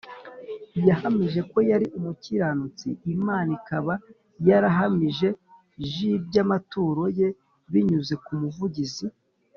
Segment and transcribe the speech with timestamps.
[0.87, 3.93] yahamijwe ko yari umukiranutsi Imana ikaba
[4.47, 5.27] yarahamije
[5.89, 7.27] g iby amaturo ye
[7.71, 9.05] binyuze kumuvugizi